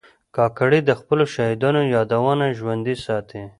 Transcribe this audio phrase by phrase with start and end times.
[0.35, 3.41] کاکړي د خپلو شهیدانو یادونه ژوندي ساتي.